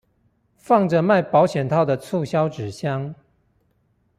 [0.57, 3.13] 放著賣保險套的促銷紙箱